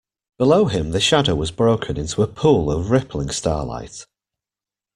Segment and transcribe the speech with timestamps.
[0.39, 4.07] Below him the shadow was broken into a pool of rippling starlight.